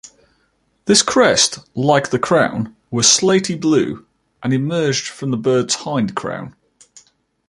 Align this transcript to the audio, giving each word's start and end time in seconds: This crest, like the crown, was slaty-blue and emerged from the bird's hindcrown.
This 0.85 1.03
crest, 1.03 1.59
like 1.77 2.09
the 2.09 2.17
crown, 2.17 2.75
was 2.89 3.05
slaty-blue 3.07 4.03
and 4.41 4.51
emerged 4.51 5.07
from 5.07 5.29
the 5.29 5.37
bird's 5.37 5.75
hindcrown. 5.75 6.55